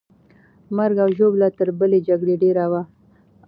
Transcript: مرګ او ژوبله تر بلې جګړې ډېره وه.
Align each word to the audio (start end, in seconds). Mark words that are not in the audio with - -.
مرګ 0.77 0.97
او 1.03 1.09
ژوبله 1.17 1.47
تر 1.57 1.67
بلې 1.79 1.99
جګړې 2.07 2.35
ډېره 2.43 2.65
وه. 2.71 2.81